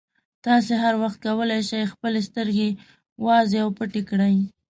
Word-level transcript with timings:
تاسې 0.45 0.73
هر 0.83 0.93
وخت 1.03 1.17
کولای 1.25 1.61
شئ 1.69 1.83
خپلې 1.93 2.21
سترګې 2.29 2.69
وازې 3.25 3.57
او 3.63 3.69
پټې 3.77 4.01
کړئ. 4.09 4.35